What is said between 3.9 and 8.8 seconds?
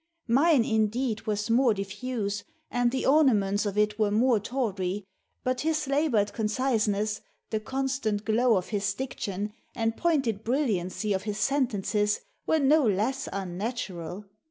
were more tawdry; but his laboured conciseness, the constant glow of